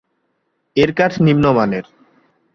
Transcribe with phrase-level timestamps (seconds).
[0.75, 1.85] এর কাঠ নিম্নমানের।